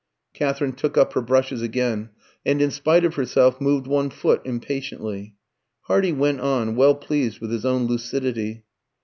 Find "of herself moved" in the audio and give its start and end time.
3.05-3.85